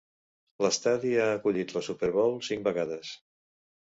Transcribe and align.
L'estadi 0.65 1.11
ha 1.17 1.27
acollit 1.33 1.73
la 1.75 1.83
Super 1.87 2.09
Bowl 2.15 2.33
cinc 2.47 2.65
vegades. 2.69 3.13